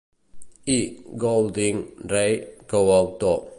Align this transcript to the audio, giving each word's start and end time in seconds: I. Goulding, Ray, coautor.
I. 0.77 0.97
Goulding, 1.19 1.77
Ray, 2.09 2.33
coautor. 2.67 3.49